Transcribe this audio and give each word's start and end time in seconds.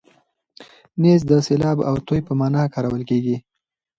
نیز 1.01 1.21
د 1.31 1.31
سیلاب 1.47 1.77
او 1.89 1.95
توی 2.07 2.19
په 2.27 2.33
مانا 2.39 2.63
کارول 2.73 3.01
کېږي. 3.09 3.35